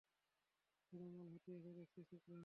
[0.93, 2.39] বড়ো মাল হাতিয়েছো দেখছি, ছোকরা।